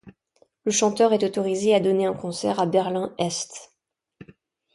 Le 0.65 0.71
chanteur 0.71 1.13
est 1.13 1.21
autorisé 1.23 1.75
à 1.75 1.79
donner 1.79 2.07
un 2.07 2.15
concert 2.15 2.59
à 2.59 2.65
Berlin-Est. 2.65 3.69